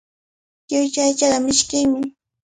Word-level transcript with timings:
Lluychu 0.67 0.99
aychaqa 1.03 1.37
mishkinmi. 1.45 1.99